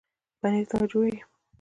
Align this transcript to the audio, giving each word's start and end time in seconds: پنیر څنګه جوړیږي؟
پنیر 0.39 0.65
څنګه 0.69 0.85
جوړیږي؟ 0.91 1.21